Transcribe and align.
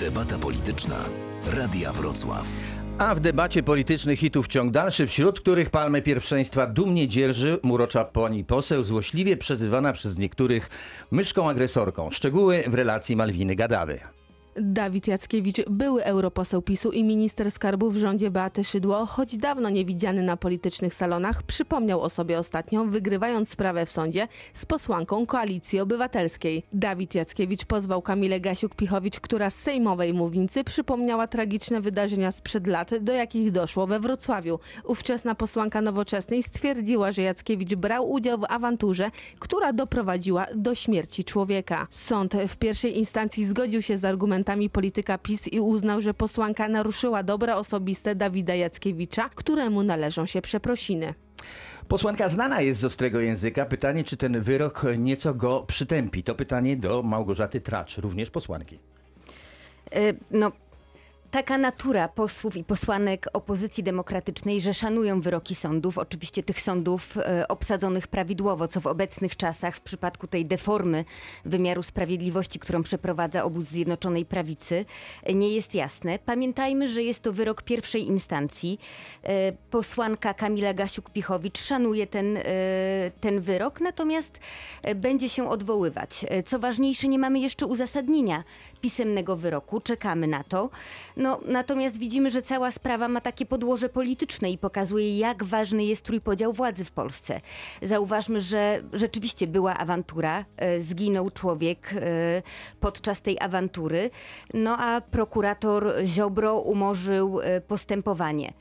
Debata 0.00 0.38
polityczna. 0.38 0.96
Radia 1.52 1.92
Wrocław. 1.92 2.46
A 2.98 3.14
w 3.14 3.20
debacie 3.20 3.62
politycznych 3.62 4.18
hitów 4.18 4.48
ciąg 4.48 4.72
dalszy, 4.72 5.06
wśród 5.06 5.40
których 5.40 5.70
palmę 5.70 6.02
pierwszeństwa 6.02 6.66
dumnie 6.66 7.08
dzierży 7.08 7.58
murocza 7.62 8.04
pani 8.04 8.44
poseł, 8.44 8.84
złośliwie 8.84 9.36
przezywana 9.36 9.92
przez 9.92 10.18
niektórych 10.18 10.70
myszką 11.10 11.50
agresorką. 11.50 12.10
Szczegóły 12.10 12.64
w 12.66 12.74
relacji 12.74 13.16
Malwiny 13.16 13.54
Gadawy. 13.54 14.00
Dawid 14.62 15.08
Jackiewicz, 15.08 15.68
były 15.70 16.04
europoseł 16.04 16.62
PiSu 16.62 16.92
i 16.92 17.04
minister 17.04 17.50
skarbu 17.50 17.90
w 17.90 17.96
rządzie 17.96 18.30
Beaty 18.30 18.64
Szydło, 18.64 19.06
choć 19.06 19.36
dawno 19.36 19.70
niewidziany 19.70 20.22
na 20.22 20.36
politycznych 20.36 20.94
salonach, 20.94 21.42
przypomniał 21.42 22.00
o 22.00 22.10
sobie 22.10 22.38
ostatnio, 22.38 22.84
wygrywając 22.84 23.48
sprawę 23.48 23.86
w 23.86 23.90
sądzie 23.90 24.28
z 24.54 24.66
posłanką 24.66 25.26
Koalicji 25.26 25.80
Obywatelskiej. 25.80 26.62
Dawid 26.72 27.14
Jackiewicz 27.14 27.64
pozwał 27.64 28.02
Kamilę 28.02 28.40
Gasiuk-Pichowicz, 28.40 29.20
która 29.20 29.50
z 29.50 29.54
sejmowej 29.54 30.14
mównicy 30.14 30.64
przypomniała 30.64 31.26
tragiczne 31.26 31.80
wydarzenia 31.80 32.32
sprzed 32.32 32.66
lat, 32.66 32.90
do 33.00 33.12
jakich 33.12 33.52
doszło 33.52 33.86
we 33.86 34.00
Wrocławiu. 34.00 34.58
Ówczesna 34.84 35.34
posłanka 35.34 35.82
Nowoczesnej 35.82 36.42
stwierdziła, 36.42 37.12
że 37.12 37.22
Jackiewicz 37.22 37.74
brał 37.74 38.10
udział 38.10 38.38
w 38.38 38.44
awanturze, 38.48 39.10
która 39.38 39.72
doprowadziła 39.72 40.46
do 40.54 40.74
śmierci 40.74 41.24
człowieka. 41.24 41.86
Sąd 41.90 42.34
w 42.48 42.56
pierwszej 42.56 42.98
instancji 42.98 43.46
zgodził 43.46 43.82
się 43.82 43.98
z 43.98 44.04
argumentami 44.04 44.49
polityka 44.70 45.18
PiS 45.18 45.48
i 45.52 45.60
uznał, 45.60 46.00
że 46.00 46.14
posłanka 46.14 46.68
naruszyła 46.68 47.22
dobra 47.22 47.56
osobiste 47.56 48.14
Dawida 48.14 48.54
Jackiewicza, 48.54 49.30
któremu 49.34 49.82
należą 49.82 50.26
się 50.26 50.42
przeprosiny. 50.42 51.14
Posłanka 51.88 52.28
znana 52.28 52.60
jest 52.60 52.80
z 52.80 52.84
ostrego 52.84 53.20
języka. 53.20 53.66
Pytanie, 53.66 54.04
czy 54.04 54.16
ten 54.16 54.40
wyrok 54.40 54.82
nieco 54.98 55.34
go 55.34 55.60
przytępi? 55.66 56.22
To 56.22 56.34
pytanie 56.34 56.76
do 56.76 57.02
Małgorzaty 57.02 57.60
Tracz, 57.60 57.98
również 57.98 58.30
posłanki. 58.30 58.78
Y, 59.96 60.16
No, 60.30 60.52
taka 61.30 61.58
natura 61.58 62.08
posłów 62.08 62.56
i 62.56 62.64
posłanek 62.64 63.26
opozycji 63.32 63.84
demokratycznej, 63.84 64.60
że 64.60 64.74
szanują 64.74 65.20
wyroki 65.20 65.54
sądów, 65.54 65.98
oczywiście 65.98 66.42
tych 66.42 66.60
sądów 66.60 67.16
e, 67.16 67.48
obsadzonych 67.48 68.08
prawidłowo, 68.08 68.68
co 68.68 68.80
w 68.80 68.86
obecnych 68.86 69.36
czasach 69.36 69.76
w 69.76 69.80
przypadku 69.80 70.26
tej 70.26 70.44
deformy 70.44 71.04
wymiaru 71.44 71.82
sprawiedliwości, 71.82 72.58
którą 72.58 72.82
przeprowadza 72.82 73.44
obóz 73.44 73.64
Zjednoczonej 73.64 74.24
Prawicy, 74.24 74.84
e, 75.22 75.34
nie 75.34 75.48
jest 75.48 75.74
jasne. 75.74 76.18
Pamiętajmy, 76.18 76.88
że 76.88 77.02
jest 77.02 77.22
to 77.22 77.32
wyrok 77.32 77.62
pierwszej 77.62 78.06
instancji. 78.06 78.80
E, 79.22 79.52
Posłanka 79.70 80.34
Kamila 80.34 80.74
Gasiuk-Pichowicz 80.74 81.58
szanuje 81.58 82.06
ten, 82.06 82.38
ten 83.20 83.40
wyrok, 83.40 83.80
natomiast 83.80 84.40
będzie 84.94 85.28
się 85.28 85.50
odwoływać. 85.50 86.26
Co 86.46 86.58
ważniejsze, 86.58 87.08
nie 87.08 87.18
mamy 87.18 87.38
jeszcze 87.38 87.66
uzasadnienia 87.66 88.44
pisemnego 88.80 89.36
wyroku, 89.36 89.80
czekamy 89.80 90.26
na 90.26 90.44
to. 90.44 90.70
No, 91.20 91.40
natomiast 91.46 91.98
widzimy, 91.98 92.30
że 92.30 92.42
cała 92.42 92.70
sprawa 92.70 93.08
ma 93.08 93.20
takie 93.20 93.46
podłoże 93.46 93.88
polityczne 93.88 94.50
i 94.50 94.58
pokazuje, 94.58 95.18
jak 95.18 95.44
ważny 95.44 95.84
jest 95.84 96.04
trójpodział 96.04 96.52
władzy 96.52 96.84
w 96.84 96.92
Polsce. 96.92 97.40
Zauważmy, 97.82 98.40
że 98.40 98.82
rzeczywiście 98.92 99.46
była 99.46 99.74
awantura, 99.74 100.44
e, 100.56 100.80
zginął 100.80 101.30
człowiek 101.30 101.94
e, 101.94 102.42
podczas 102.80 103.20
tej 103.20 103.40
awantury, 103.40 104.10
no 104.54 104.78
a 104.78 105.00
prokurator 105.00 105.92
Ziobro 106.04 106.58
umorzył 106.58 107.40
e, 107.40 107.60
postępowanie. 107.60 108.52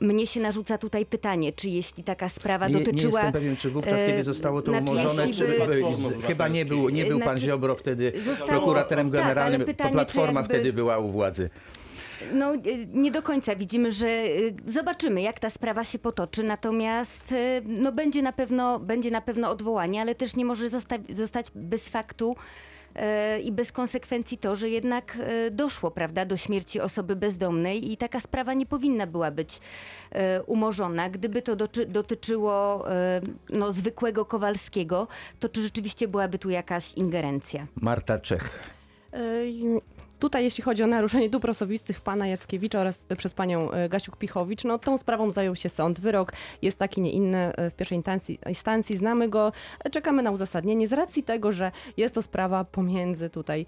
Mnie 0.00 0.26
się 0.26 0.40
narzuca 0.40 0.78
tutaj 0.78 1.06
pytanie, 1.06 1.52
czy 1.52 1.68
jeśli 1.68 2.04
taka 2.04 2.28
sprawa 2.28 2.68
Nie, 2.68 2.74
nie 2.74 2.80
dotyczyła... 2.84 3.12
jestem 3.12 3.32
pewien, 3.32 3.56
czy 3.56 3.70
wówczas, 3.70 4.00
e, 4.00 4.06
kiedy 4.06 4.22
zostało 4.22 4.62
to 4.62 4.70
znaczy, 4.70 4.90
umorzone, 4.92 5.30
czy 5.30 5.46
by- 5.46 5.66
by, 5.66 5.94
z, 5.94 6.24
chyba 6.24 6.48
nie 6.48 6.64
był, 6.64 6.88
nie 6.88 7.04
był 7.04 7.18
pan 7.18 7.28
Znaczy, 7.28 7.42
Ziobro 7.46 7.76
wtedy 7.76 8.12
zostało- 8.24 8.50
prokuratorem 8.50 9.10
tak, 9.10 9.20
generalnym, 9.22 9.64
pytanie, 9.64 9.90
czy 9.90 9.94
Platforma 9.94 10.40
jakby- 10.40 10.54
wtedy 10.54 10.72
była 10.72 10.98
u 10.98 11.08
władzy. 11.10 11.50
No, 12.32 12.54
y, 12.54 12.60
nie 12.92 13.10
do 13.10 13.22
końca 13.22 13.56
widzimy, 13.56 13.92
że 13.92 14.22
zobaczymy, 14.66 15.22
jak 15.22 15.38
ta 15.40 15.50
sprawa 15.50 15.84
się 15.84 15.98
potoczy, 15.98 16.42
natomiast 16.42 17.34
no, 17.64 17.92
będzie, 17.92 18.22
na 18.22 18.32
pewno, 18.32 18.78
będzie 18.78 19.10
na 19.10 19.20
pewno 19.20 19.50
odwołanie, 19.50 20.00
ale 20.00 20.14
też 20.14 20.36
nie 20.36 20.44
może 20.44 20.68
zosta- 20.68 20.98
zostać 21.14 21.46
bez 21.54 21.88
faktu 21.88 22.36
i 23.42 23.52
bez 23.52 23.72
konsekwencji 23.72 24.38
to, 24.38 24.56
że 24.56 24.68
jednak 24.68 25.16
y, 25.46 25.50
doszło 25.50 25.90
prawda, 25.90 26.24
do 26.24 26.36
śmierci 26.36 26.80
osoby 26.80 27.16
bezdomnej 27.16 27.92
i 27.92 27.96
taka 27.96 28.20
sprawa 28.20 28.54
nie 28.54 28.66
powinna 28.66 29.06
była 29.06 29.30
być 29.30 29.58
y, 29.58 30.42
umorzona. 30.42 31.10
Gdyby 31.10 31.42
to 31.42 31.56
dotyczyło 31.88 32.84
no, 33.50 33.72
zwykłego 33.72 34.24
Kowalskiego, 34.24 35.08
to 35.40 35.48
czy 35.48 35.62
rzeczywiście 35.62 36.08
byłaby 36.08 36.38
tu 36.38 36.50
jakaś 36.50 36.94
ingerencja? 36.94 37.66
Marta 37.74 38.18
Czech. 38.18 38.70
Tutaj, 40.20 40.44
jeśli 40.44 40.64
chodzi 40.64 40.82
o 40.82 40.86
naruszenie 40.86 41.30
dóbr 41.30 41.50
osobistych 41.50 42.00
pana 42.00 42.26
Jackiewicza 42.26 42.80
oraz 42.80 43.04
e, 43.08 43.16
przez 43.16 43.34
panią 43.34 43.70
e, 43.70 43.88
Gasiuk-Pichowicz, 43.88 44.64
no 44.64 44.78
tą 44.78 44.98
sprawą 44.98 45.30
zajął 45.30 45.56
się 45.56 45.68
sąd. 45.68 46.00
Wyrok 46.00 46.32
jest 46.62 46.78
taki, 46.78 47.00
nie 47.00 47.12
inny 47.12 47.38
e, 47.38 47.70
w 47.70 47.74
pierwszej 47.74 47.96
instancji, 47.96 48.38
instancji. 48.46 48.96
Znamy 48.96 49.28
go, 49.28 49.52
czekamy 49.92 50.22
na 50.22 50.30
uzasadnienie 50.30 50.88
z 50.88 50.92
racji 50.92 51.22
tego, 51.22 51.52
że 51.52 51.72
jest 51.96 52.14
to 52.14 52.22
sprawa 52.22 52.64
pomiędzy 52.64 53.30
tutaj 53.30 53.66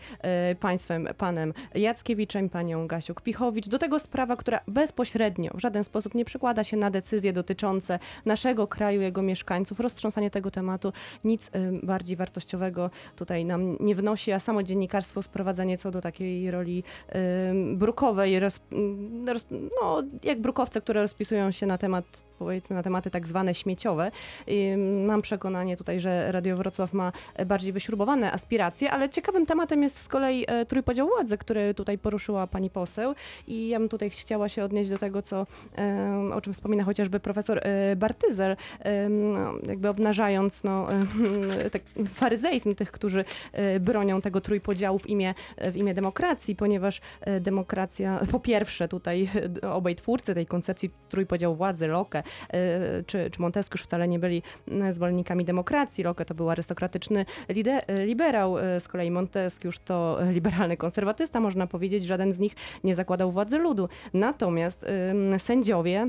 państwem, 0.61 1.09
panem 1.19 1.55
Jackiewiczem, 1.75 2.49
panią 2.49 2.87
Gasiuk-Pichowicz. 2.87 3.69
Do 3.69 3.79
tego 3.79 3.99
sprawa, 3.99 4.37
która 4.37 4.61
bezpośrednio 4.69 5.51
w 5.55 5.61
żaden 5.61 5.85
sposób 5.85 6.15
nie 6.15 6.25
przekłada 6.25 6.65
się 6.65 6.77
na 6.77 6.91
decyzje 6.91 7.33
dotyczące 7.33 7.99
naszego 8.25 8.67
kraju, 8.67 9.01
jego 9.01 9.23
mieszkańców. 9.23 9.81
Roztrząsanie 9.81 10.31
tego 10.31 10.51
tematu 10.51 10.93
nic 11.25 11.51
bardziej 11.83 12.17
wartościowego 12.17 12.91
tutaj 13.17 13.45
nam 13.45 13.77
nie 13.81 13.95
wnosi, 13.95 14.33
a 14.33 14.41
samo 14.41 14.63
dziennikarstwo 14.63 15.23
sprowadzenie 15.23 15.79
co 15.79 15.91
do 15.91 16.01
takiej 16.01 16.42
roli 16.51 16.85
ym, 17.51 17.77
brukowej, 17.77 18.41
roz, 18.41 18.61
ym, 18.73 19.29
roz, 19.29 19.45
no, 19.51 20.03
jak 20.25 20.41
brukowce, 20.41 20.81
które 20.81 21.03
rozpisują 21.03 21.51
się 21.51 21.67
na 21.67 21.79
temat, 21.79 22.25
powiedzmy, 22.45 22.77
na 22.77 22.83
tematy 22.83 23.11
tak 23.11 23.27
zwane 23.27 23.55
śmieciowe. 23.55 24.11
Mam 25.07 25.23
przekonanie 25.23 25.77
tutaj, 25.77 26.01
że 26.01 26.33
Radio 26.33 26.57
Wrocław 26.57 26.93
ma 26.93 27.13
bardziej 27.47 27.73
wyśrubowane 27.73 28.33
aspiracje, 28.33 28.91
ale 28.91 29.11
ciekawym 29.11 29.47
tematem 29.47 29.83
jest 29.83 30.03
z 30.03 30.09
kolei 30.09 30.45
e, 30.49 30.67
trójpodział 30.67 31.09
władzy, 31.09 31.39
który 31.39 31.75
tutaj 31.75 31.99
poruszyła 31.99 32.47
pani 32.47 32.71
poseł 32.71 33.15
i 33.47 33.69
ja 33.69 33.79
bym 33.79 33.89
tutaj 33.89 34.11
chciała 34.11 34.49
się 34.49 34.65
odnieść 34.65 34.91
do 34.91 34.97
tego, 34.97 35.23
co, 35.23 35.47
o 36.35 36.41
czym 36.41 36.53
wspomina 36.53 36.85
chociażby 36.85 37.21
profesor 37.21 37.61
e, 37.63 37.97
Bartyzel, 37.97 38.57
no, 39.11 39.55
jakby 39.67 39.89
obnażając 39.89 40.65
no, 40.65 40.87
tak 41.73 41.83
faryzeizm 42.07 42.75
tych, 42.75 42.93
którzy 42.93 43.25
e, 43.53 43.81
bronią 43.81 44.21
tego 44.21 44.41
trójpodziału 44.41 44.99
w 44.99 45.07
imię, 45.07 45.35
w 45.73 45.77
imię 45.77 45.95
demokracji, 45.95 46.57
ponieważ 46.57 47.01
demokracja, 47.41 48.21
po 48.31 48.41
pierwsze 48.41 48.89
tutaj 48.89 49.29
obaj 49.73 49.95
twórcy 49.95 50.35
tej 50.35 50.47
koncepcji 50.47 50.91
trójpodziału 51.09 51.57
władzy, 51.57 51.87
Locke 51.87 52.23
czy, 53.07 53.31
czy 53.31 53.41
Montesquieu 53.43 53.79
wcale 53.79 54.09
nie 54.09 54.19
byli 54.19 54.43
m, 54.69 54.93
zwolennikami 54.93 55.45
demokracji. 55.45 56.05
Locke 56.05 56.25
to 56.25 56.35
był 56.35 56.51
arystokratyczny 56.51 57.27
lide, 57.49 57.89
e, 57.89 58.07
liberał, 58.07 58.57
z 58.79 58.89
kolei 58.89 59.11
Montesquieu 59.11 59.73
to 59.85 60.19
liberalny 60.39 60.77
konserwatysta, 60.77 61.41
można 61.41 61.67
powiedzieć. 61.67 62.05
Żaden 62.05 62.33
z 62.33 62.39
nich 62.39 62.53
nie 62.85 62.95
zakładał 62.95 63.33
władzy 63.33 63.59
ludu. 63.59 63.89
Natomiast 64.15 64.87
sędziowie 65.39 66.07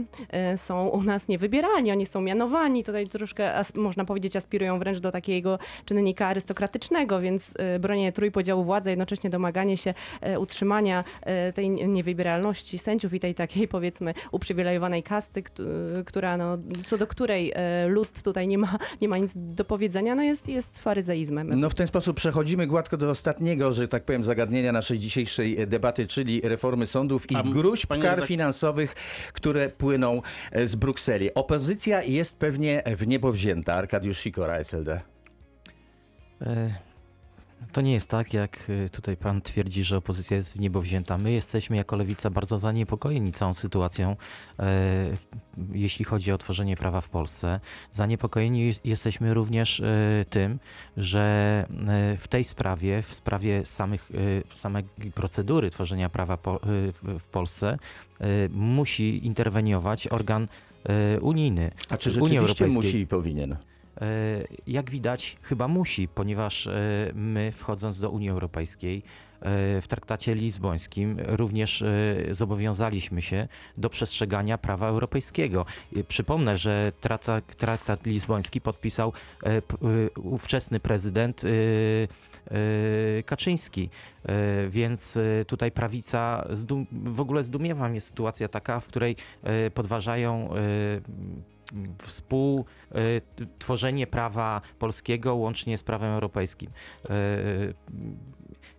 są 0.55 0.87
u 0.87 1.03
nas 1.03 1.27
niewybieralni, 1.27 1.91
oni 1.91 2.05
są 2.05 2.21
mianowani, 2.21 2.83
tutaj 2.83 3.07
troszkę, 3.07 3.61
można 3.75 4.05
powiedzieć, 4.05 4.35
aspirują 4.35 4.79
wręcz 4.79 4.99
do 4.99 5.11
takiego 5.11 5.59
czynnika 5.85 6.27
arystokratycznego, 6.27 7.21
więc 7.21 7.53
bronienie 7.79 8.11
trójpodziału 8.11 8.63
władzy, 8.63 8.89
jednocześnie 8.89 9.29
domaganie 9.29 9.77
się 9.77 9.93
utrzymania 10.37 11.03
tej 11.53 11.69
niewybieralności 11.69 12.77
sędziów 12.77 13.13
i 13.13 13.19
tej 13.19 13.35
takiej 13.35 13.67
powiedzmy 13.67 14.13
uprzywilejowanej 14.31 15.03
kasty, 15.03 15.43
która, 16.13 16.37
no, 16.37 16.57
co 16.85 16.97
do 16.97 17.07
której 17.07 17.51
e, 17.55 17.87
lud 17.87 18.23
tutaj 18.23 18.47
nie 18.47 18.57
ma, 18.57 18.77
nie 19.01 19.07
ma 19.07 19.17
nic 19.17 19.31
do 19.35 19.65
powiedzenia, 19.65 20.15
no 20.15 20.23
jest, 20.23 20.49
jest 20.49 20.79
faryzeizmem. 20.79 21.59
No 21.59 21.69
w 21.69 21.73
ten 21.73 21.87
sposób 21.87 22.17
przechodzimy 22.17 22.67
gładko 22.67 22.97
do 22.97 23.09
ostatniego, 23.09 23.73
że 23.73 23.87
tak 23.87 24.03
powiem, 24.03 24.23
zagadnienia 24.23 24.71
naszej 24.71 24.99
dzisiejszej 24.99 25.61
e, 25.61 25.67
debaty, 25.67 26.07
czyli 26.07 26.41
reformy 26.41 26.87
sądów 26.87 27.31
i 27.31 27.35
gruźb 27.35 27.93
kar 28.01 28.27
finansowych, 28.27 28.93
które 29.33 29.69
płyną 29.69 30.21
e, 30.51 30.67
z 30.67 30.75
Brukseli. 30.75 31.33
Opozycja 31.33 32.03
jest 32.03 32.37
pewnie 32.37 32.83
w 32.97 33.07
niebo 33.07 33.31
wzięta. 33.31 33.73
Arkadiusz 33.73 34.17
Sikora, 34.17 34.57
SLD. 34.57 35.01
E, 36.41 36.92
To 37.71 37.81
nie 37.81 37.93
jest 37.93 38.09
tak, 38.09 38.33
jak 38.33 38.69
e, 38.85 38.89
tutaj 38.89 39.17
pan 39.17 39.41
twierdzi, 39.41 39.83
że 39.83 39.97
opozycja 39.97 40.37
jest 40.37 40.53
w 40.53 40.59
niebo 40.59 40.81
wzięta. 40.81 41.17
My 41.17 41.31
jesteśmy 41.31 41.77
jako 41.77 41.95
lewica 41.95 42.29
bardzo 42.29 42.57
zaniepokojeni 42.59 43.33
całą 43.33 43.53
sytuacją, 43.53 44.15
e, 44.59 44.65
jeśli 45.73 46.05
chodzi 46.05 46.31
o 46.31 46.37
tworzenie 46.37 46.77
prawa 46.77 47.01
w 47.01 47.09
Polsce. 47.09 47.59
Zaniepokojeni 47.91 48.67
jest- 48.67 48.85
jesteśmy 48.85 49.33
również 49.33 49.79
e, 49.79 50.25
tym, 50.29 50.59
że 50.97 51.21
e, 51.87 52.17
w 52.17 52.27
tej 52.27 52.43
sprawie, 52.43 53.01
w 53.01 53.13
sprawie 53.13 53.65
samych, 53.65 54.11
samej 54.53 54.83
procedury 55.15 55.69
tworzenia 55.69 56.09
prawa 56.09 56.37
w, 57.19 57.23
Polsce, 57.31 57.77
musi 58.49 59.25
interweniować 59.25 60.07
organ 60.07 60.47
unijny. 61.21 61.71
A 61.89 61.97
czy 61.97 62.09
Unii 62.09 62.19
rzeczywiście 62.19 62.39
Europejskiej. 62.65 62.83
musi 62.83 62.99
i 62.99 63.07
powinien? 63.07 63.55
E, 64.03 64.05
Jak 64.67 64.89
widać, 64.91 65.37
chyba 65.41 65.67
musi, 65.67 66.07
ponieważ 66.07 66.67
e, 66.67 66.71
my, 67.13 67.51
wchodząc 67.51 67.99
do 67.99 68.09
Unii 68.09 68.29
Europejskiej, 68.29 68.97
e, 69.41 69.81
w 69.81 69.87
traktacie 69.87 70.35
lizbońskim 70.35 71.17
również 71.27 71.83
zobowiązaliśmy 72.31 73.21
się 73.21 73.47
do 73.77 73.89
przestrzegania 73.89 74.57
prawa 74.57 74.87
europejskiego. 74.87 75.65
Przypomnę, 76.07 76.57
że 76.57 76.91
traktat, 77.01 77.55
traktat 77.57 78.05
lizboński 78.05 78.61
podpisał 78.61 79.13
ówczesny 80.23 80.79
prezydent 80.79 81.41
Kaczyński. 83.25 83.89
Więc 84.69 85.19
tutaj 85.47 85.71
prawica, 85.71 86.47
w 86.91 87.19
ogóle 87.19 87.43
zdumiewa 87.43 87.89
mnie 87.89 88.01
sytuacja 88.01 88.47
taka, 88.47 88.79
w 88.79 88.87
której 88.87 89.15
podważają 89.73 90.49
współtworzenie 92.01 94.07
prawa 94.07 94.61
polskiego 94.79 95.35
łącznie 95.35 95.77
z 95.77 95.83
prawem 95.83 96.13
europejskim. 96.13 96.71
E, 97.09 97.13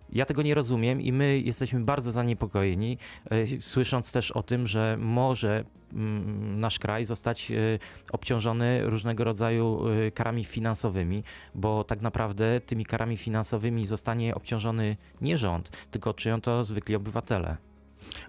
Ja 0.09 0.25
tego 0.25 0.41
nie 0.41 0.55
rozumiem 0.55 1.01
i 1.01 1.11
my 1.11 1.39
jesteśmy 1.39 1.79
bardzo 1.79 2.11
zaniepokojeni, 2.11 2.97
e, 3.29 3.61
słysząc 3.61 4.11
też 4.11 4.31
o 4.31 4.43
tym, 4.43 4.67
że 4.67 4.97
może 4.99 5.63
mm, 5.93 6.59
nasz 6.59 6.79
kraj 6.79 7.05
zostać 7.05 7.51
e, 7.51 7.55
obciążony 8.11 8.81
różnego 8.85 9.23
rodzaju 9.23 9.81
karami 10.13 10.45
finansowymi, 10.45 11.23
bo 11.55 11.83
tak 11.83 12.01
naprawdę 12.01 12.61
tymi 12.61 12.85
karami 12.85 13.17
finansowymi 13.17 13.87
zostanie 13.87 14.35
obciążony 14.35 14.97
nie 15.21 15.37
rząd, 15.37 15.69
tylko 15.91 16.13
czyją 16.13 16.41
to 16.41 16.63
zwykli 16.63 16.95
obywatele. 16.95 17.57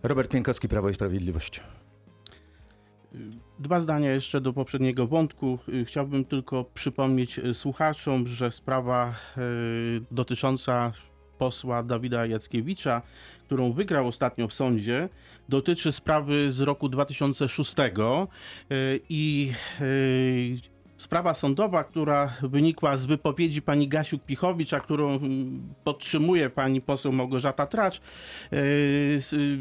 Robert 0.02 0.30
Pienkowski, 0.30 0.68
Prawo 0.68 0.88
i 0.88 0.94
Sprawiedliwość. 0.94 1.60
Dwa 3.58 3.80
zdania 3.80 4.10
jeszcze 4.12 4.40
do 4.40 4.52
poprzedniego 4.52 5.06
wątku. 5.06 5.58
Y, 5.68 5.84
Chciałbym 5.84 6.24
tylko 6.24 6.64
przypomnieć 6.64 7.38
y, 7.38 7.54
słuchaczom, 7.54 8.26
że 8.26 8.50
sprawa 8.50 9.14
y, 9.38 10.00
dotycząca 10.10 10.92
posła 11.38 11.82
Dawida 11.82 12.26
Jackiewicza, 12.26 13.02
którą 13.44 13.72
wygrał 13.72 14.06
ostatnio 14.06 14.48
w 14.48 14.54
sądzie, 14.54 15.08
dotyczy 15.48 15.92
sprawy 15.92 16.50
z 16.50 16.60
roku 16.60 16.88
2006 16.88 17.74
y, 17.78 19.00
i 19.08 19.52
y, 19.80 20.75
sprawa 20.96 21.34
sądowa, 21.34 21.84
która 21.84 22.32
wynikła 22.42 22.96
z 22.96 23.06
wypowiedzi 23.06 23.62
pani 23.62 23.88
Gasiuk-Pichowicz, 23.88 24.76
a 24.76 24.80
którą 24.80 25.10
mm, 25.16 25.74
podtrzymuje 25.84 26.50
pani 26.50 26.80
poseł 26.80 27.12
Małgorzata 27.12 27.66
Tracz, 27.66 27.96
y, 27.96 28.00
s- 29.18 29.32
y, 29.32 29.58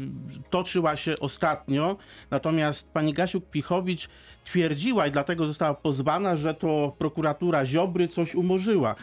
toczyła 0.50 0.96
się 0.96 1.14
ostatnio. 1.20 1.96
Natomiast 2.30 2.88
pani 2.92 3.14
Gasiuk-Pichowicz 3.14 4.08
twierdziła 4.44 5.06
i 5.06 5.10
dlatego 5.10 5.46
została 5.46 5.74
pozwana, 5.74 6.36
że 6.36 6.54
to 6.54 6.94
prokuratura 6.98 7.66
Ziobry 7.66 8.08
coś 8.08 8.34
umorzyła. 8.34 8.94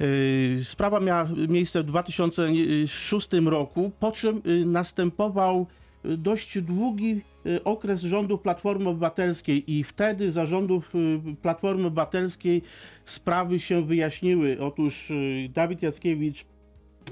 Yy, 0.00 0.64
Sprawa 0.64 1.00
miała 1.00 1.28
miejsce 1.48 1.82
w 1.82 1.86
2006 1.86 3.28
roku, 3.46 3.92
po 4.00 4.12
czym 4.12 4.42
yy, 4.44 4.64
następował 4.66 5.66
dość 6.04 6.60
długi 6.60 7.20
yy, 7.44 7.64
okres 7.64 8.00
rządów 8.00 8.40
Platformy 8.40 8.88
Obywatelskiej 8.88 9.72
i 9.72 9.84
wtedy 9.84 10.32
za 10.32 10.46
rządów 10.46 10.94
yy, 10.94 11.36
Platformy 11.42 11.86
Obywatelskiej 11.86 12.62
sprawy 13.04 13.58
się 13.58 13.86
wyjaśniły. 13.86 14.56
Otóż 14.60 15.10
yy, 15.10 15.48
Dawid 15.48 15.82
Jackiewicz 15.82 16.44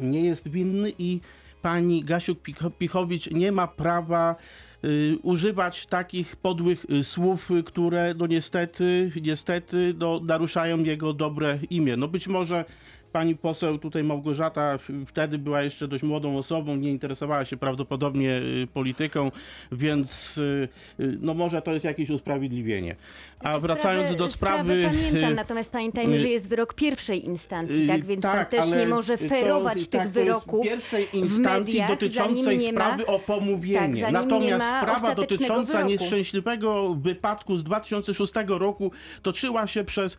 nie 0.01 0.25
jest 0.25 0.49
winny 0.49 0.93
i 0.99 1.21
pani 1.63 2.05
Gasiuk-Pichowicz 2.05 3.35
nie 3.35 3.53
ma 3.53 3.67
prawa 3.67 4.37
y, 4.85 5.19
używać 5.23 5.87
takich 5.87 6.37
podłych 6.37 6.87
y, 6.91 7.05
słów, 7.05 7.51
y, 7.51 7.63
które 7.63 8.15
no 8.19 8.27
niestety, 8.27 9.11
niestety 9.23 9.95
no, 9.99 10.21
naruszają 10.25 10.79
jego 10.79 11.13
dobre 11.13 11.59
imię. 11.71 11.97
No 11.97 12.09
być 12.09 12.29
może 12.29 12.65
pani 13.13 13.37
poseł 13.37 13.79
tutaj 13.79 14.05
Małgorzata 14.05 14.79
wtedy 15.07 15.39
była 15.39 15.63
jeszcze 15.63 15.89
dość 15.89 16.03
młodą 16.03 16.39
osobą, 16.39 16.77
nie 16.77 16.91
interesowała 16.91 17.45
się 17.45 17.57
prawdopodobnie 17.57 18.31
y, 18.37 18.67
polityką, 18.75 19.31
więc 19.73 20.39
y, 20.39 20.69
y, 21.01 21.19
no 21.21 21.35
może 21.35 21.63
to 21.63 21.73
jest 21.73 21.85
jakieś 21.85 22.11
usprawiedliwienie. 22.11 22.97
A 23.41 23.59
wracając 23.59 24.17
do 24.17 24.29
sprawy... 24.29 24.85
Pamiętam, 24.87 25.35
natomiast 25.35 25.71
pamiętajmy, 25.71 26.19
że 26.21 26.29
jest 26.29 26.49
wyrok 26.49 26.75
pierwszej 26.75 27.27
instancji, 27.27 27.87
tak? 27.89 28.05
Więc 28.05 28.23
pan 28.23 28.47
też 28.47 28.73
nie 28.73 28.87
może 28.87 29.19
to- 29.19 29.29
ferować 29.29 29.79
tak, 29.79 29.83
tych 29.89 30.01
to 30.01 30.03
jest 30.03 30.13
wyroków 30.13 30.65
pierwszej 30.65 31.17
instancji 31.17 31.81
mediach, 31.81 31.89
dotyczącej 31.91 32.59
nie 32.59 32.73
ma- 32.73 32.81
sprawy 32.81 33.07
o 33.07 33.19
pomówienie. 33.19 34.03
tak, 34.03 34.13
Natomiast 34.13 34.67
sprawa 34.67 35.15
dotycząca 35.15 35.73
wyroku. 35.73 35.89
nieszczęśliwego 35.89 36.95
wypadku 36.95 37.57
z 37.57 37.65
2006 37.65 38.33
roku 38.49 38.93
toczyła 39.23 39.67
się 39.67 39.85
przez 39.85 40.19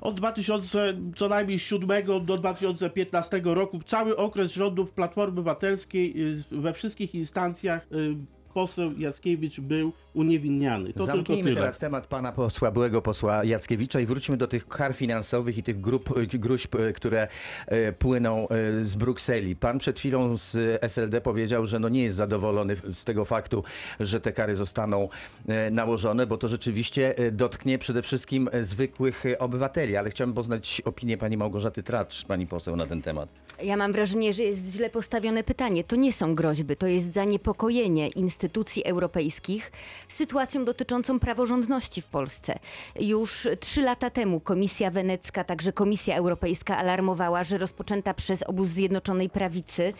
od 0.00 0.14
2000 0.16 0.94
co 1.16 1.28
najmniej 1.28 1.58
7 1.58 2.26
do 2.28 2.36
2015 2.36 3.40
roku. 3.44 3.80
Cały 3.82 4.16
okres 4.16 4.52
rządów 4.52 4.90
Platformy 4.90 5.40
Obywatelskiej 5.40 6.14
y, 6.52 6.60
we 6.60 6.72
wszystkich 6.72 7.14
instancjach 7.14 7.86
y, 7.92 8.37
poseł 8.58 8.92
Jackiewicz 8.98 9.60
był 9.60 9.92
uniewinniany. 10.14 10.86
To 10.86 10.92
tylko 10.92 11.06
Zamknijmy 11.06 11.44
tyle. 11.44 11.56
teraz 11.56 11.78
temat 11.78 12.06
pana 12.06 12.32
posła, 12.32 12.70
byłego 12.70 13.02
posła 13.02 13.44
Jackiewicza 13.44 14.00
i 14.00 14.06
wróćmy 14.06 14.36
do 14.36 14.46
tych 14.46 14.68
kar 14.68 14.94
finansowych 14.94 15.58
i 15.58 15.62
tych 15.62 15.80
grup, 15.80 16.08
gruźb, 16.34 16.74
e, 16.74 16.92
które 16.92 17.28
e, 17.66 17.92
płyną 17.92 18.48
e, 18.48 18.84
z 18.84 18.96
Brukseli. 18.96 19.56
Pan 19.56 19.78
przed 19.78 19.98
chwilą 19.98 20.36
z 20.36 20.56
SLD 20.82 21.20
powiedział, 21.20 21.66
że 21.66 21.78
no 21.78 21.88
nie 21.88 22.02
jest 22.04 22.16
zadowolony 22.16 22.76
z 22.92 23.04
tego 23.04 23.24
faktu, 23.24 23.64
że 24.00 24.20
te 24.20 24.32
kary 24.32 24.56
zostaną 24.56 25.08
e, 25.48 25.70
nałożone, 25.70 26.26
bo 26.26 26.36
to 26.38 26.48
rzeczywiście 26.48 27.18
e, 27.18 27.30
dotknie 27.30 27.78
przede 27.78 28.02
wszystkim 28.02 28.48
e, 28.52 28.64
zwykłych 28.64 29.26
e, 29.26 29.38
obywateli. 29.38 29.96
Ale 29.96 30.10
chciałbym 30.10 30.34
poznać 30.34 30.82
opinię 30.84 31.18
pani 31.18 31.36
Małgorzaty 31.36 31.82
Tracz, 31.82 32.24
pani 32.24 32.46
poseł, 32.46 32.76
na 32.76 32.86
ten 32.86 33.02
temat. 33.02 33.28
Ja 33.62 33.76
mam 33.76 33.92
wrażenie, 33.92 34.32
że 34.32 34.42
jest 34.42 34.72
źle 34.72 34.90
postawione 34.90 35.44
pytanie. 35.44 35.84
To 35.84 35.96
nie 35.96 36.12
są 36.12 36.34
groźby, 36.34 36.76
to 36.76 36.86
jest 36.86 37.14
zaniepokojenie 37.14 38.08
instytucji 38.48 38.84
europejskich 38.84 39.72
sytuacją 40.08 40.64
dotyczącą 40.64 41.18
praworządności 41.20 42.02
w 42.02 42.06
Polsce. 42.06 42.58
Już 43.00 43.48
trzy 43.60 43.82
lata 43.82 44.10
temu 44.10 44.40
Komisja 44.40 44.90
Wenecka, 44.90 45.44
także 45.44 45.72
Komisja 45.72 46.16
Europejska 46.16 46.76
alarmowała, 46.76 47.44
że 47.44 47.58
rozpoczęta 47.58 48.14
przez 48.14 48.42
obóz 48.42 48.68
Zjednoczonej 48.68 49.30
Prawicy 49.30 49.92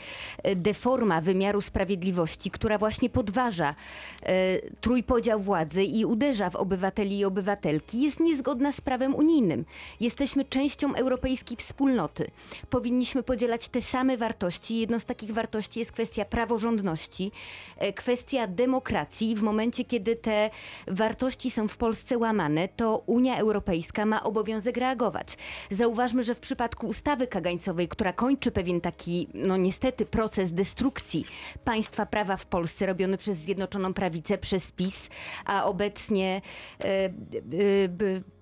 e, 0.43 0.57
deforma 0.57 1.21
wymiaru 1.21 1.61
sprawiedliwości, 1.61 2.51
która 2.51 2.79
właśnie 2.79 3.11
podważa 3.11 3.75
e, 4.23 4.59
trójpodział 4.81 5.41
władzy 5.41 5.85
i 5.85 6.05
uderza 6.05 6.51
w 6.51 6.57
obywateli 6.57 7.19
i 7.19 7.25
obywatelki, 7.25 8.03
jest 8.03 8.21
niezgodna 8.21 8.73
z 8.73 8.81
prawem 8.81 9.15
unijnym. 9.15 9.65
Jesteśmy 10.01 10.45
częścią 10.45 10.95
europejskiej 10.95 11.57
wspólnoty. 11.57 12.31
Powinniśmy 12.71 13.23
podzielać 13.23 13.69
te 13.69 13.83
same 13.83 14.17
wartości. 14.17 14.79
Jedną 14.79 14.99
z 14.99 15.05
takich 15.05 15.31
wartości 15.33 15.79
jest 15.79 15.93
kwestia 15.93 16.25
praworządności, 16.25 17.33
e, 17.77 17.93
kwestia 18.39 18.47
demokracji. 18.47 19.37
W 19.37 19.43
momencie, 19.43 19.85
kiedy 19.85 20.17
te 20.17 20.51
wartości 20.87 21.51
są 21.51 21.69
w 21.69 21.77
Polsce 21.77 22.19
łamane, 22.19 22.69
to 22.69 23.03
Unia 23.07 23.39
Europejska 23.39 24.07
ma 24.07 24.23
obowiązek 24.23 24.77
reagować. 24.77 25.37
Zauważmy, 25.71 26.23
że 26.23 26.35
w 26.35 26.41
przypadku 26.41 26.87
ustawy 26.87 27.27
kagańcowej, 27.27 27.89
która 27.89 28.13
kończy 28.13 28.51
pewien 28.51 28.81
taki, 28.81 29.29
no 29.35 29.57
niestety, 29.57 30.07
proces 30.07 30.53
destrukcji 30.53 31.25
państwa 31.65 32.07
prawa 32.07 32.37
w 32.37 32.47
Polsce 32.47 32.87
robiony 32.87 33.19
przez 33.19 33.39
Zjednoczoną 33.39 33.95
Prawicę, 33.95 34.39
przez 34.39 34.73
PiS, 34.73 35.09
a 35.45 35.65
obecnie 35.65 36.41
e, 36.81 36.87
e, 36.87 37.11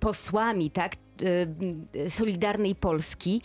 posłami, 0.01 0.71
tak? 0.71 0.97
E, 1.23 2.11
Solidarnej 2.11 2.75
Polski, 2.75 3.43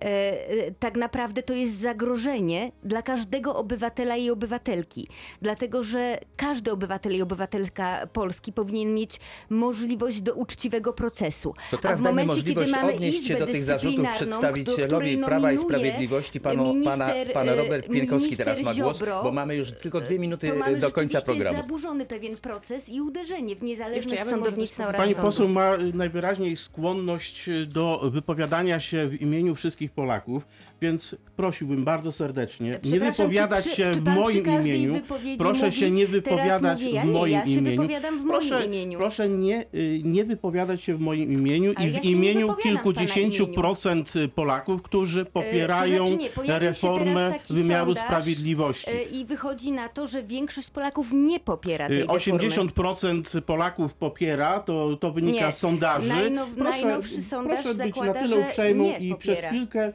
e, 0.00 0.72
tak 0.72 0.96
naprawdę 0.96 1.42
to 1.42 1.54
jest 1.54 1.80
zagrożenie 1.80 2.72
dla 2.84 3.02
każdego 3.02 3.56
obywatela 3.56 4.16
i 4.16 4.30
obywatelki. 4.30 5.08
Dlatego, 5.42 5.84
że 5.84 6.18
każdy 6.36 6.72
obywatel 6.72 7.12
i 7.16 7.22
obywatelka 7.22 8.06
Polski 8.12 8.52
powinien 8.52 8.94
mieć 8.94 9.20
możliwość 9.50 10.20
do 10.20 10.34
uczciwego 10.34 10.92
procesu. 10.92 11.54
To 11.70 11.78
teraz 11.78 11.98
A 11.98 12.00
w 12.00 12.04
dajmy 12.04 12.22
momencie, 12.22 12.42
kiedy 12.42 12.60
możliwość 12.60 12.82
mamy 12.82 12.94
odnieść 12.94 13.26
się 13.26 13.36
do 13.36 13.46
tych 13.46 13.64
zarzutów 13.64 14.06
przedstawicielowi 14.12 15.18
Prawa 15.18 15.52
i 15.52 15.58
Sprawiedliwości. 15.58 16.40
Panu, 16.40 16.64
nominuje 16.64 16.84
pana, 16.90 17.06
minister, 17.06 17.32
pan 17.32 17.48
Robert 17.48 17.88
Pienkowski 17.88 18.36
teraz 18.36 18.58
ma 18.58 18.62
minister 18.62 18.84
głos, 18.84 18.98
Ziobro, 18.98 19.22
bo 19.22 19.32
mamy 19.32 19.56
już 19.56 19.72
tylko 19.72 20.00
dwie 20.00 20.18
minuty 20.18 20.48
to 20.48 20.76
do 20.76 20.90
końca 20.90 21.22
programu. 21.22 21.56
zaburzony 21.56 22.06
pewien 22.06 22.36
proces 22.36 22.88
i 22.88 23.00
uderzenie 23.00 23.56
w 23.56 23.62
niezależność 23.62 24.24
ja 24.24 24.30
sądownictwa 24.30 24.86
oraz 24.88 25.00
Pani 25.00 25.14
sądów. 25.14 25.30
poseł 25.30 25.48
ma 25.48 25.74
y, 25.74 25.92
najwyraźniej 25.92 26.56
skłonność 26.56 27.09
y, 27.48 27.66
do 27.66 28.00
wypowiadania 28.04 28.80
się 28.80 29.08
w 29.08 29.22
imieniu 29.22 29.54
wszystkich 29.54 29.90
Polaków, 29.92 30.46
więc 30.82 31.16
prosiłbym 31.36 31.84
bardzo 31.84 32.12
serdecznie 32.12 32.78
nie 32.84 33.00
wypowiadać 33.00 33.64
czy, 33.64 33.70
się 33.76 33.92
czy 33.94 34.00
w 34.00 34.04
moim 34.04 34.46
imieniu. 34.60 35.00
Proszę 35.38 35.66
mówi, 35.66 35.78
się 35.78 35.90
nie 35.90 36.06
wypowiadać 36.06 36.78
mówię 36.78 36.90
ja, 36.94 37.02
w 37.02 37.06
nie, 37.06 37.12
moim 37.12 37.32
ja 37.32 37.42
imieniu. 37.44 37.82
w 37.82 38.26
proszę, 38.28 38.58
moim 38.58 38.74
imieniu. 38.74 38.98
proszę 38.98 39.28
nie, 39.28 39.64
y, 39.74 40.00
nie 40.04 40.24
wypowiadać 40.24 40.82
się 40.82 40.94
w 40.96 41.00
moim 41.00 41.32
imieniu 41.32 41.72
Ale 41.76 41.88
i 41.88 41.92
ja 41.92 42.00
w 42.00 42.04
nie 42.04 42.10
imieniu 42.10 42.52
w 42.52 42.56
kilkudziesięciu 42.62 43.42
imieniu. 43.44 43.60
procent 43.60 44.16
y, 44.16 44.28
Polaków, 44.28 44.82
którzy 44.82 45.24
popierają 45.24 46.08
znaczy 46.08 46.30
nie, 46.48 46.58
reformę 46.58 47.34
wymiaru 47.50 47.94
sprawiedliwości. 47.94 48.90
E, 48.90 49.02
I 49.02 49.24
wychodzi 49.24 49.72
na 49.72 49.88
to, 49.88 50.06
że 50.06 50.22
większość 50.22 50.70
Polaków 50.70 51.08
nie 51.12 51.40
popiera 51.40 51.88
tej 51.88 51.96
Y, 51.96 52.06
deformy. 52.06 52.38
80% 52.38 53.40
Polaków 53.40 53.94
popiera, 53.94 54.60
to, 54.60 54.96
to 54.96 55.12
wynika 55.12 55.46
Nie. 55.46 55.52
z 55.52 55.58
sondaży. 55.58 56.08
Najnow, 56.08 56.48
proszę, 56.58 56.99
najnowszy 57.00 57.22
sondaż 57.22 57.62
proszę 57.62 57.68
być 57.68 57.94
zakłada, 57.94 58.12
na 58.12 58.28
tyle 58.28 58.42
że 58.42 58.48
uprzejmą 58.48 58.84
nie 58.84 58.98
i 58.98 59.10
popiera. 59.10 59.16
przez 59.18 59.44
chwilkę 59.44 59.92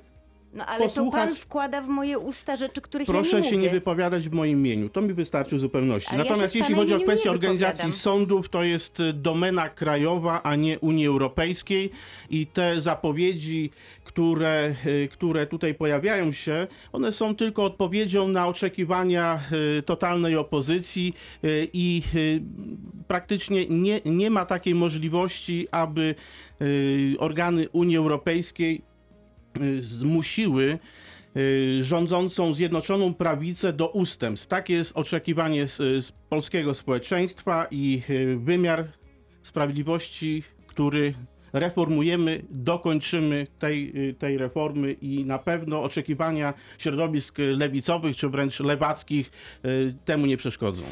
No 0.56 0.66
ale 0.66 0.80
to 0.80 0.84
posłuchać- 0.86 1.30
pan 1.30 1.36
wkłada 1.36 1.82
w 1.82 1.88
moje 1.88 2.20
usta 2.20 2.56
rzeczy, 2.56 2.82
których 2.82 3.08
Proszę 3.08 3.38
ja 3.38 3.44
nie 3.44 3.50
się 3.50 3.56
mówię. 3.56 3.68
nie 3.68 3.74
wypowiadać 3.74 4.30
w 4.30 4.32
moim 4.34 4.60
imieniu. 4.60 4.90
To 4.90 5.02
mi 5.02 5.14
wystarczy 5.14 5.56
w 5.56 5.60
zupełności. 5.60 6.10
Ale 6.10 6.18
ja 6.18 6.24
się 6.24 6.30
Natomiast 6.30 6.54
w 6.54 6.58
jeśli 6.58 6.76
chodzi 6.76 6.94
o 6.94 7.00
kwestię 7.00 7.32
organizacji 7.32 7.92
sądów, 7.92 8.50
to 8.50 8.64
jest 8.64 9.00
y, 9.00 9.14
domena 9.14 9.70
krajowa, 9.70 10.44
a 10.44 10.56
nie 10.56 10.80
Unii 10.80 11.08
Europejskiej 11.08 11.90
i 12.30 12.48
te 12.48 12.82
zapowiedzi, 12.82 13.70
które, 14.04 14.76
y, 14.86 15.08
które 15.12 15.48
tutaj 15.48 15.74
pojawiają 15.74 16.32
się, 16.32 16.68
one 16.94 17.12
są 17.12 17.36
tylko 17.36 17.64
odpowiedzią 17.64 18.28
na 18.28 18.48
oczekiwania 18.48 19.40
y, 19.80 19.82
totalnej 19.84 20.36
opozycji 20.36 21.14
i 21.74 22.02
praktycznie 23.08 23.66
nie, 23.68 24.02
nie 24.06 24.30
ma 24.30 24.46
takiej 24.46 24.76
możliwości, 24.76 25.68
aby 25.72 26.16
organy 27.20 27.70
Unii 27.70 27.98
Europejskiej 27.98 28.82
zmusiły 29.80 30.80
y, 31.38 31.84
rządzącą 31.84 32.54
Zjednoczoną 32.54 33.14
Prawicę 33.14 33.74
do 33.74 33.90
ustępstw. 33.90 34.48
Takie 34.48 34.74
jest 34.74 34.98
oczekiwanie 34.98 35.68
z, 35.68 36.06
z 36.06 36.12
polskiego 36.12 36.74
społeczeństwa 36.74 37.68
i 37.72 38.02
y, 38.10 38.38
wymiar 38.38 38.88
sprawiedliwości, 39.42 40.44
który 40.68 41.14
reformujemy, 41.54 42.46
dokończymy 42.50 43.48
tej, 43.60 44.10
y, 44.10 44.14
tej 44.14 44.38
reformy 44.38 44.94
i 44.94 45.26
na 45.26 45.40
pewno 45.40 45.84
oczekiwania 45.84 46.54
środowisk 46.78 47.38
lewicowych 47.38 48.18
czy 48.18 48.30
wręcz 48.30 48.60
lewackich 48.60 49.32
temu 50.06 50.26
nie 50.26 50.38
przeszkodzą. 50.38 50.86